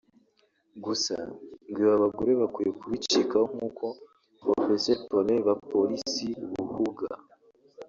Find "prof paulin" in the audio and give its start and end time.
4.39-5.39